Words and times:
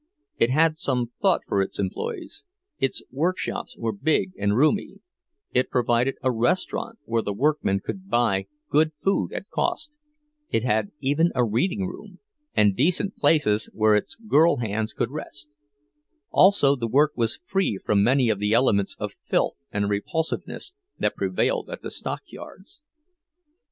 It 0.39 0.49
had 0.49 0.79
some 0.79 1.11
thought 1.21 1.41
for 1.47 1.61
its 1.61 1.77
employees; 1.77 2.43
its 2.79 3.03
workshops 3.11 3.77
were 3.77 3.91
big 3.91 4.31
and 4.35 4.57
roomy, 4.57 4.99
it 5.51 5.69
provided 5.69 6.15
a 6.23 6.31
restaurant 6.31 6.97
where 7.05 7.21
the 7.21 7.35
workmen 7.35 7.81
could 7.81 8.09
buy 8.09 8.47
good 8.71 8.93
food 9.03 9.31
at 9.31 9.51
cost, 9.51 9.97
it 10.49 10.63
had 10.63 10.89
even 11.01 11.31
a 11.35 11.45
reading 11.45 11.85
room, 11.85 12.17
and 12.55 12.75
decent 12.75 13.15
places 13.15 13.69
where 13.73 13.93
its 13.93 14.15
girl 14.15 14.57
hands 14.57 14.91
could 14.91 15.11
rest; 15.11 15.53
also 16.31 16.75
the 16.75 16.87
work 16.87 17.11
was 17.15 17.39
free 17.45 17.77
from 17.77 18.03
many 18.03 18.29
of 18.31 18.39
the 18.39 18.53
elements 18.53 18.95
of 18.97 19.13
filth 19.29 19.61
and 19.71 19.87
repulsiveness 19.87 20.73
that 20.97 21.15
prevailed 21.15 21.69
at 21.69 21.83
the 21.83 21.91
stockyards. 21.91 22.81